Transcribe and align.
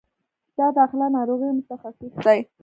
د 0.57 0.59
داخله 0.77 1.07
ناروغیو 1.17 1.57
متخصص 1.57 2.13
دی 2.25 2.39